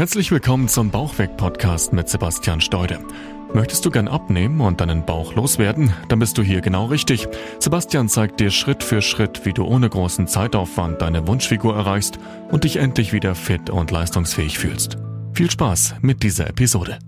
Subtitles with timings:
[0.00, 3.00] Herzlich willkommen zum Bauchweg-Podcast mit Sebastian Steude.
[3.52, 5.92] Möchtest du gern abnehmen und deinen Bauch loswerden?
[6.08, 7.28] Dann bist du hier genau richtig.
[7.58, 12.18] Sebastian zeigt dir Schritt für Schritt, wie du ohne großen Zeitaufwand deine Wunschfigur erreichst
[12.50, 14.96] und dich endlich wieder fit und leistungsfähig fühlst.
[15.34, 16.98] Viel Spaß mit dieser Episode.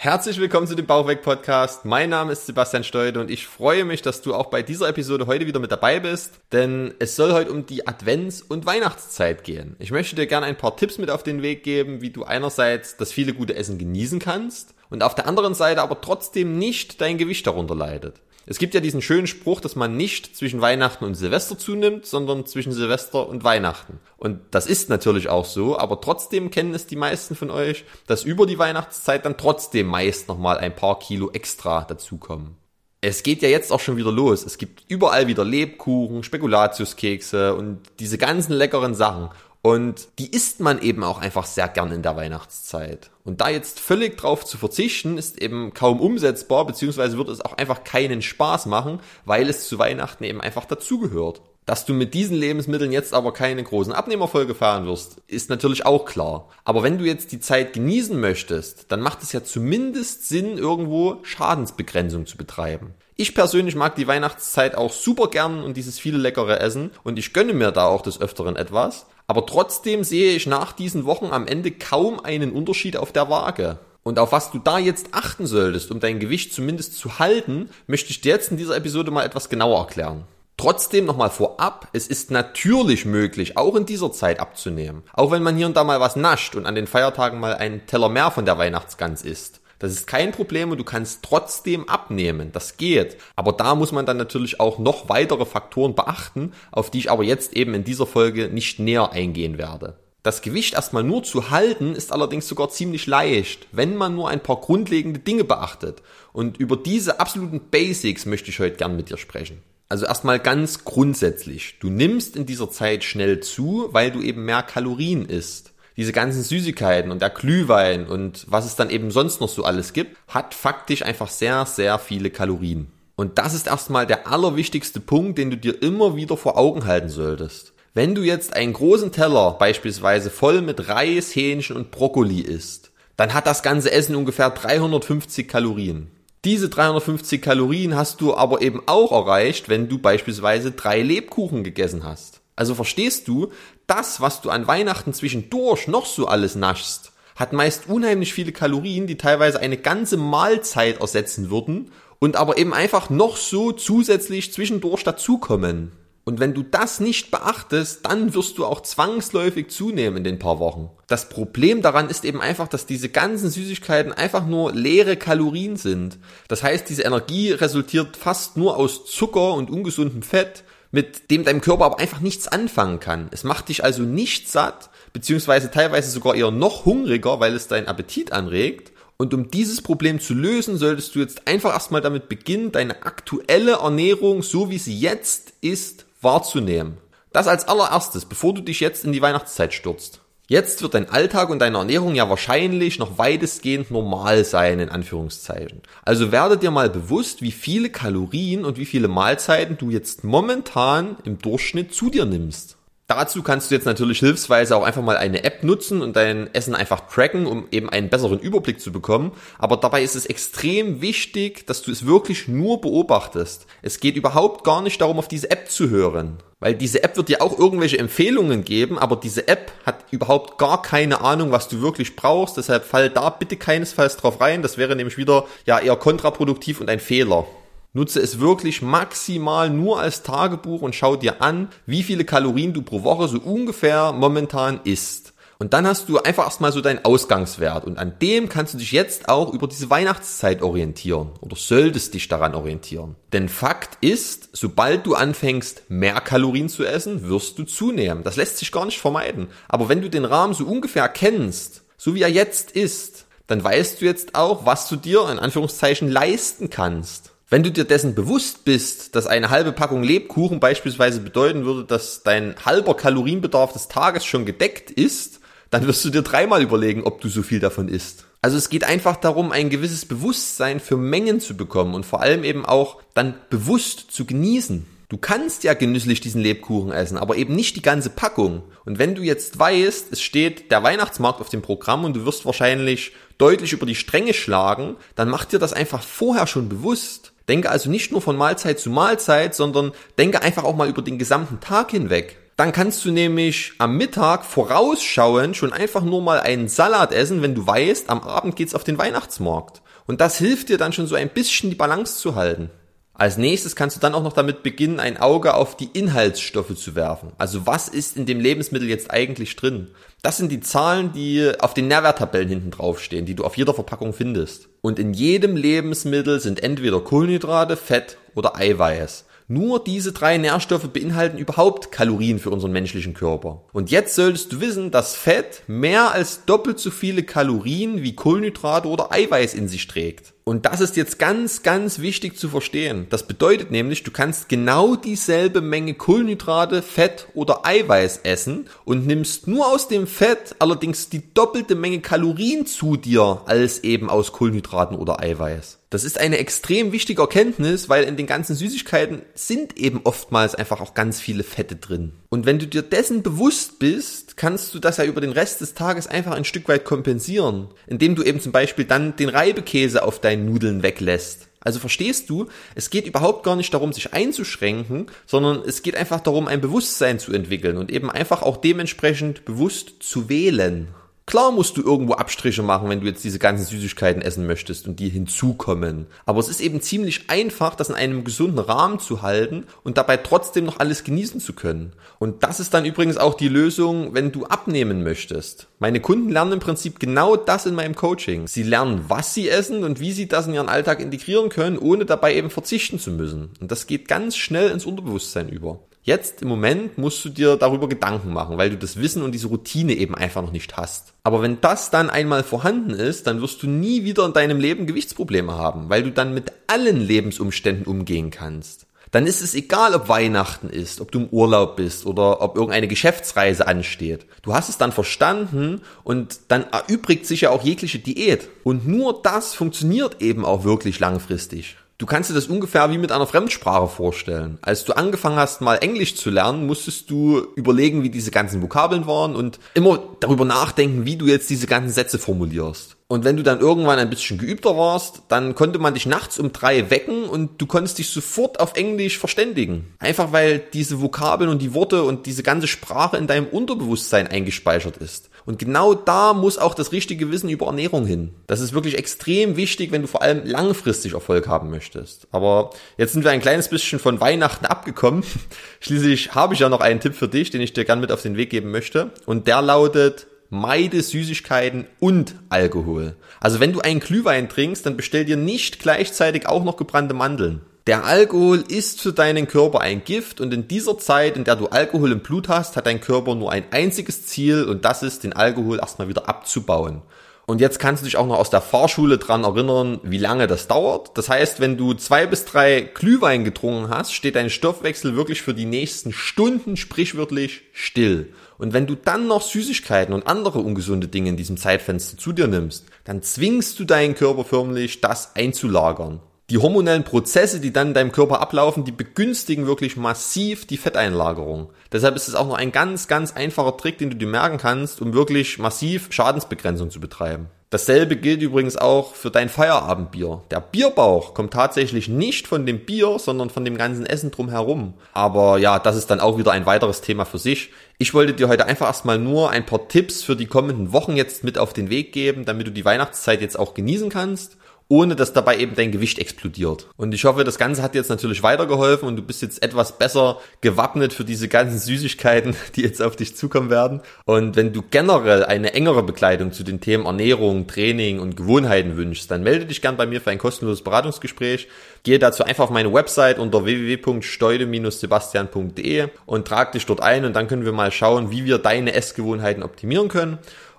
[0.00, 1.84] Herzlich willkommen zu dem Bauchweg Podcast.
[1.84, 5.26] Mein Name ist Sebastian Steude und ich freue mich, dass du auch bei dieser Episode
[5.26, 9.74] heute wieder mit dabei bist, denn es soll heute um die Advents- und Weihnachtszeit gehen.
[9.80, 12.96] Ich möchte dir gerne ein paar Tipps mit auf den Weg geben, wie du einerseits
[12.96, 17.18] das viele gute Essen genießen kannst und auf der anderen Seite aber trotzdem nicht dein
[17.18, 18.20] Gewicht darunter leidet.
[18.50, 22.46] Es gibt ja diesen schönen Spruch, dass man nicht zwischen Weihnachten und Silvester zunimmt, sondern
[22.46, 24.00] zwischen Silvester und Weihnachten.
[24.16, 28.24] Und das ist natürlich auch so, aber trotzdem kennen es die meisten von euch, dass
[28.24, 32.56] über die Weihnachtszeit dann trotzdem meist nochmal ein paar Kilo extra dazukommen.
[33.02, 34.46] Es geht ja jetzt auch schon wieder los.
[34.46, 39.28] Es gibt überall wieder Lebkuchen, Spekulatiuskekse und diese ganzen leckeren Sachen.
[39.62, 43.10] Und die isst man eben auch einfach sehr gern in der Weihnachtszeit.
[43.24, 47.58] Und da jetzt völlig drauf zu verzichten, ist eben kaum umsetzbar, beziehungsweise wird es auch
[47.58, 51.42] einfach keinen Spaß machen, weil es zu Weihnachten eben einfach dazugehört.
[51.66, 56.06] Dass du mit diesen Lebensmitteln jetzt aber keine großen Abnehmerfolge fahren wirst, ist natürlich auch
[56.06, 56.48] klar.
[56.64, 61.18] Aber wenn du jetzt die Zeit genießen möchtest, dann macht es ja zumindest Sinn, irgendwo
[61.24, 62.94] Schadensbegrenzung zu betreiben.
[63.16, 67.34] Ich persönlich mag die Weihnachtszeit auch super gern und dieses viele leckere Essen und ich
[67.34, 69.04] gönne mir da auch des Öfteren etwas.
[69.28, 73.78] Aber trotzdem sehe ich nach diesen Wochen am Ende kaum einen Unterschied auf der Waage.
[74.02, 78.10] Und auf was du da jetzt achten solltest, um dein Gewicht zumindest zu halten, möchte
[78.10, 80.24] ich dir jetzt in dieser Episode mal etwas genauer erklären.
[80.56, 85.02] Trotzdem nochmal vorab, es ist natürlich möglich, auch in dieser Zeit abzunehmen.
[85.12, 87.86] Auch wenn man hier und da mal was nascht und an den Feiertagen mal einen
[87.86, 89.60] Teller mehr von der Weihnachtsgans isst.
[89.78, 92.50] Das ist kein Problem und du kannst trotzdem abnehmen.
[92.52, 93.16] Das geht.
[93.36, 97.22] Aber da muss man dann natürlich auch noch weitere Faktoren beachten, auf die ich aber
[97.22, 99.96] jetzt eben in dieser Folge nicht näher eingehen werde.
[100.24, 104.42] Das Gewicht erstmal nur zu halten ist allerdings sogar ziemlich leicht, wenn man nur ein
[104.42, 106.02] paar grundlegende Dinge beachtet.
[106.32, 109.62] Und über diese absoluten Basics möchte ich heute gern mit dir sprechen.
[109.88, 111.76] Also erstmal ganz grundsätzlich.
[111.80, 116.44] Du nimmst in dieser Zeit schnell zu, weil du eben mehr Kalorien isst diese ganzen
[116.44, 120.54] Süßigkeiten und der Glühwein und was es dann eben sonst noch so alles gibt, hat
[120.54, 122.86] faktisch einfach sehr, sehr viele Kalorien.
[123.16, 127.08] Und das ist erstmal der allerwichtigste Punkt, den du dir immer wieder vor Augen halten
[127.08, 127.72] solltest.
[127.94, 133.34] Wenn du jetzt einen großen Teller beispielsweise voll mit Reis, Hähnchen und Brokkoli isst, dann
[133.34, 136.12] hat das ganze Essen ungefähr 350 Kalorien.
[136.44, 142.04] Diese 350 Kalorien hast du aber eben auch erreicht, wenn du beispielsweise drei Lebkuchen gegessen
[142.04, 142.37] hast.
[142.58, 143.52] Also verstehst du,
[143.86, 149.06] das, was du an Weihnachten zwischendurch noch so alles naschst, hat meist unheimlich viele Kalorien,
[149.06, 155.04] die teilweise eine ganze Mahlzeit ersetzen würden und aber eben einfach noch so zusätzlich zwischendurch
[155.04, 155.92] dazukommen.
[156.24, 160.58] Und wenn du das nicht beachtest, dann wirst du auch zwangsläufig zunehmen in den paar
[160.58, 160.90] Wochen.
[161.06, 166.18] Das Problem daran ist eben einfach, dass diese ganzen Süßigkeiten einfach nur leere Kalorien sind.
[166.48, 171.60] Das heißt, diese Energie resultiert fast nur aus Zucker und ungesundem Fett mit dem deinem
[171.60, 173.28] Körper aber einfach nichts anfangen kann.
[173.30, 177.88] Es macht dich also nicht satt, beziehungsweise teilweise sogar eher noch hungriger, weil es deinen
[177.88, 178.92] Appetit anregt.
[179.16, 183.72] Und um dieses Problem zu lösen, solltest du jetzt einfach erstmal damit beginnen, deine aktuelle
[183.72, 186.98] Ernährung, so wie sie jetzt ist, wahrzunehmen.
[187.32, 190.20] Das als allererstes, bevor du dich jetzt in die Weihnachtszeit stürzt.
[190.50, 195.82] Jetzt wird dein Alltag und deine Ernährung ja wahrscheinlich noch weitestgehend normal sein, in Anführungszeichen.
[196.06, 201.18] Also werde dir mal bewusst, wie viele Kalorien und wie viele Mahlzeiten du jetzt momentan
[201.24, 202.77] im Durchschnitt zu dir nimmst.
[203.10, 206.74] Dazu kannst du jetzt natürlich hilfsweise auch einfach mal eine App nutzen und dein Essen
[206.74, 209.32] einfach tracken, um eben einen besseren Überblick zu bekommen.
[209.58, 213.66] Aber dabei ist es extrem wichtig, dass du es wirklich nur beobachtest.
[213.80, 216.36] Es geht überhaupt gar nicht darum, auf diese App zu hören.
[216.60, 220.82] Weil diese App wird dir auch irgendwelche Empfehlungen geben, aber diese App hat überhaupt gar
[220.82, 222.58] keine Ahnung, was du wirklich brauchst.
[222.58, 224.60] Deshalb fall da bitte keinesfalls drauf rein.
[224.60, 227.46] Das wäre nämlich wieder ja eher kontraproduktiv und ein Fehler.
[227.92, 232.82] Nutze es wirklich maximal nur als Tagebuch und schau dir an, wie viele Kalorien du
[232.82, 235.32] pro Woche so ungefähr momentan isst.
[235.60, 238.92] Und dann hast du einfach erstmal so deinen Ausgangswert und an dem kannst du dich
[238.92, 243.16] jetzt auch über diese Weihnachtszeit orientieren oder solltest dich daran orientieren.
[243.32, 248.22] Denn Fakt ist, sobald du anfängst, mehr Kalorien zu essen, wirst du zunehmen.
[248.22, 249.48] Das lässt sich gar nicht vermeiden.
[249.66, 254.00] Aber wenn du den Rahmen so ungefähr kennst, so wie er jetzt ist, dann weißt
[254.00, 257.32] du jetzt auch, was du dir in Anführungszeichen leisten kannst.
[257.50, 262.22] Wenn du dir dessen bewusst bist, dass eine halbe Packung Lebkuchen beispielsweise bedeuten würde, dass
[262.22, 265.40] dein halber Kalorienbedarf des Tages schon gedeckt ist,
[265.70, 268.26] dann wirst du dir dreimal überlegen, ob du so viel davon isst.
[268.42, 272.44] Also es geht einfach darum, ein gewisses Bewusstsein für Mengen zu bekommen und vor allem
[272.44, 274.84] eben auch dann bewusst zu genießen.
[275.08, 278.62] Du kannst ja genüsslich diesen Lebkuchen essen, aber eben nicht die ganze Packung.
[278.84, 282.44] Und wenn du jetzt weißt, es steht der Weihnachtsmarkt auf dem Programm und du wirst
[282.44, 287.32] wahrscheinlich deutlich über die Stränge schlagen, dann mach dir das einfach vorher schon bewusst.
[287.48, 291.18] Denke also nicht nur von Mahlzeit zu Mahlzeit, sondern denke einfach auch mal über den
[291.18, 292.36] gesamten Tag hinweg.
[292.56, 297.54] Dann kannst du nämlich am Mittag vorausschauen schon einfach nur mal einen Salat essen, wenn
[297.54, 299.80] du weißt, am Abend geht's auf den Weihnachtsmarkt.
[300.06, 302.70] Und das hilft dir dann schon so ein bisschen die Balance zu halten.
[303.20, 306.94] Als nächstes kannst du dann auch noch damit beginnen, ein Auge auf die Inhaltsstoffe zu
[306.94, 307.32] werfen.
[307.36, 309.88] Also was ist in dem Lebensmittel jetzt eigentlich drin?
[310.22, 314.12] Das sind die Zahlen, die auf den Nährwerttabellen hinten draufstehen, die du auf jeder Verpackung
[314.12, 314.68] findest.
[314.82, 319.24] Und in jedem Lebensmittel sind entweder Kohlenhydrate, Fett oder Eiweiß.
[319.48, 323.64] Nur diese drei Nährstoffe beinhalten überhaupt Kalorien für unseren menschlichen Körper.
[323.72, 328.86] Und jetzt solltest du wissen, dass Fett mehr als doppelt so viele Kalorien wie Kohlenhydrate
[328.86, 330.34] oder Eiweiß in sich trägt.
[330.48, 333.06] Und das ist jetzt ganz, ganz wichtig zu verstehen.
[333.10, 339.46] Das bedeutet nämlich, du kannst genau dieselbe Menge Kohlenhydrate, Fett oder Eiweiß essen und nimmst
[339.46, 344.96] nur aus dem Fett allerdings die doppelte Menge Kalorien zu dir als eben aus Kohlenhydraten
[344.96, 345.80] oder Eiweiß.
[345.90, 350.82] Das ist eine extrem wichtige Erkenntnis, weil in den ganzen Süßigkeiten sind eben oftmals einfach
[350.82, 352.12] auch ganz viele Fette drin.
[352.28, 355.74] Und wenn du dir dessen bewusst bist, kannst du das ja über den Rest des
[355.74, 360.20] Tages einfach ein Stück weit kompensieren, indem du eben zum Beispiel dann den Reibekäse auf
[360.20, 361.48] deinen Nudeln weglässt.
[361.60, 366.20] Also verstehst du, es geht überhaupt gar nicht darum, sich einzuschränken, sondern es geht einfach
[366.20, 370.88] darum, ein Bewusstsein zu entwickeln und eben einfach auch dementsprechend bewusst zu wählen.
[371.28, 374.98] Klar musst du irgendwo Abstriche machen, wenn du jetzt diese ganzen Süßigkeiten essen möchtest und
[374.98, 376.06] die hinzukommen.
[376.24, 380.16] Aber es ist eben ziemlich einfach, das in einem gesunden Rahmen zu halten und dabei
[380.16, 381.92] trotzdem noch alles genießen zu können.
[382.18, 385.66] Und das ist dann übrigens auch die Lösung, wenn du abnehmen möchtest.
[385.78, 388.46] Meine Kunden lernen im Prinzip genau das in meinem Coaching.
[388.46, 392.06] Sie lernen, was sie essen und wie sie das in ihren Alltag integrieren können, ohne
[392.06, 393.50] dabei eben verzichten zu müssen.
[393.60, 395.80] Und das geht ganz schnell ins Unterbewusstsein über.
[396.08, 399.48] Jetzt im Moment musst du dir darüber Gedanken machen, weil du das Wissen und diese
[399.48, 401.12] Routine eben einfach noch nicht hast.
[401.22, 404.86] Aber wenn das dann einmal vorhanden ist, dann wirst du nie wieder in deinem Leben
[404.86, 408.86] Gewichtsprobleme haben, weil du dann mit allen Lebensumständen umgehen kannst.
[409.10, 412.88] Dann ist es egal, ob Weihnachten ist, ob du im Urlaub bist oder ob irgendeine
[412.88, 414.24] Geschäftsreise ansteht.
[414.40, 418.48] Du hast es dann verstanden und dann erübrigt sich ja auch jegliche Diät.
[418.64, 421.76] Und nur das funktioniert eben auch wirklich langfristig.
[421.98, 424.58] Du kannst dir das ungefähr wie mit einer Fremdsprache vorstellen.
[424.62, 429.08] Als du angefangen hast, mal Englisch zu lernen, musstest du überlegen, wie diese ganzen Vokabeln
[429.08, 432.96] waren und immer darüber nachdenken, wie du jetzt diese ganzen Sätze formulierst.
[433.08, 436.52] Und wenn du dann irgendwann ein bisschen geübter warst, dann konnte man dich nachts um
[436.52, 439.94] drei wecken und du konntest dich sofort auf Englisch verständigen.
[439.98, 444.98] Einfach weil diese Vokabeln und die Worte und diese ganze Sprache in deinem Unterbewusstsein eingespeichert
[444.98, 445.30] ist.
[445.48, 448.34] Und genau da muss auch das richtige Wissen über Ernährung hin.
[448.46, 452.28] Das ist wirklich extrem wichtig, wenn du vor allem langfristig Erfolg haben möchtest.
[452.32, 452.68] Aber
[452.98, 455.24] jetzt sind wir ein kleines bisschen von Weihnachten abgekommen.
[455.80, 458.20] Schließlich habe ich ja noch einen Tipp für dich, den ich dir gern mit auf
[458.20, 459.10] den Weg geben möchte.
[459.24, 463.16] Und der lautet, meide Süßigkeiten und Alkohol.
[463.40, 467.62] Also wenn du einen Glühwein trinkst, dann bestell dir nicht gleichzeitig auch noch gebrannte Mandeln.
[467.88, 471.68] Der Alkohol ist für deinen Körper ein Gift und in dieser Zeit, in der du
[471.68, 475.32] Alkohol im Blut hast, hat dein Körper nur ein einziges Ziel und das ist, den
[475.32, 477.00] Alkohol erstmal wieder abzubauen.
[477.46, 480.68] Und jetzt kannst du dich auch noch aus der Fahrschule dran erinnern, wie lange das
[480.68, 481.16] dauert.
[481.16, 485.54] Das heißt, wenn du zwei bis drei Glühwein getrunken hast, steht dein Stoffwechsel wirklich für
[485.54, 488.34] die nächsten Stunden sprichwörtlich still.
[488.58, 492.48] Und wenn du dann noch Süßigkeiten und andere ungesunde Dinge in diesem Zeitfenster zu dir
[492.48, 497.94] nimmst, dann zwingst du deinen Körper förmlich, das einzulagern die hormonellen Prozesse, die dann in
[497.94, 501.68] deinem Körper ablaufen, die begünstigen wirklich massiv die Fetteinlagerung.
[501.92, 505.02] Deshalb ist es auch noch ein ganz, ganz einfacher Trick, den du dir merken kannst,
[505.02, 507.48] um wirklich massiv Schadensbegrenzung zu betreiben.
[507.70, 510.40] Dasselbe gilt übrigens auch für dein Feierabendbier.
[510.50, 514.94] Der Bierbauch kommt tatsächlich nicht von dem Bier, sondern von dem ganzen Essen drumherum.
[515.12, 517.72] Aber ja, das ist dann auch wieder ein weiteres Thema für sich.
[517.98, 521.44] Ich wollte dir heute einfach erstmal nur ein paar Tipps für die kommenden Wochen jetzt
[521.44, 524.56] mit auf den Weg geben, damit du die Weihnachtszeit jetzt auch genießen kannst
[524.88, 526.86] ohne dass dabei eben dein Gewicht explodiert.
[526.96, 530.40] Und ich hoffe, das Ganze hat jetzt natürlich weitergeholfen und du bist jetzt etwas besser
[530.62, 534.00] gewappnet für diese ganzen Süßigkeiten, die jetzt auf dich zukommen werden.
[534.24, 539.30] Und wenn du generell eine engere Begleitung zu den Themen Ernährung, Training und Gewohnheiten wünschst,
[539.30, 541.68] dann melde dich gern bei mir für ein kostenloses Beratungsgespräch.
[542.02, 547.46] Gehe dazu einfach auf meine Website unter www.steude-sebastian.de und trag dich dort ein und dann
[547.48, 550.38] können wir mal schauen, wie wir deine Essgewohnheiten optimieren können.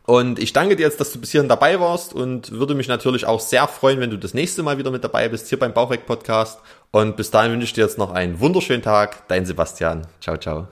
[0.10, 3.28] Und ich danke dir jetzt, dass du bis hierhin dabei warst und würde mich natürlich
[3.28, 6.08] auch sehr freuen, wenn du das nächste Mal wieder mit dabei bist hier beim Bauchweg
[6.08, 6.62] Podcast.
[6.90, 9.28] Und bis dahin wünsche ich dir jetzt noch einen wunderschönen Tag.
[9.28, 10.08] Dein Sebastian.
[10.20, 10.70] Ciao, ciao.